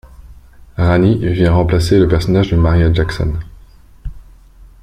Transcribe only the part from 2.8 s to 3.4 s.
Jackson.